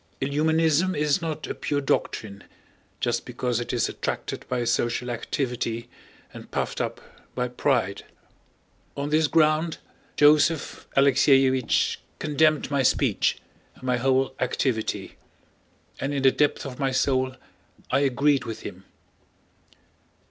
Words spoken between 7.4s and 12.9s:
pride. On this ground Joseph Alexéevich condemned my